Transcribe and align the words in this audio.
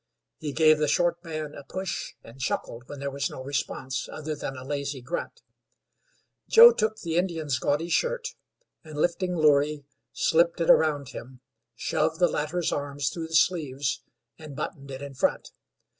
He 0.39 0.51
gave 0.51 0.79
the 0.79 0.87
short 0.87 1.23
man 1.23 1.53
a 1.53 1.63
push, 1.63 2.15
and 2.23 2.39
chuckled 2.39 2.89
when 2.89 2.97
there 2.99 3.11
was 3.11 3.29
no 3.29 3.43
response 3.43 4.09
other 4.11 4.33
than 4.35 4.57
a 4.57 4.65
lazy 4.65 4.99
grunt. 4.99 5.43
Joe 6.49 6.71
took 6.71 6.97
the 6.97 7.17
Indians' 7.17 7.59
gaudy 7.59 7.87
shirt, 7.89 8.29
and, 8.83 8.97
lifting 8.97 9.35
Loorey, 9.35 9.83
slipped 10.11 10.59
it 10.59 10.71
around 10.71 11.09
him, 11.09 11.41
shoved 11.75 12.17
the 12.17 12.27
latter's 12.27 12.71
arms 12.71 13.09
through 13.09 13.27
the 13.27 13.35
sleeves, 13.35 14.01
and 14.39 14.55
buttoned 14.55 14.89
it 14.89 15.03
in 15.03 15.13
front. 15.13 15.51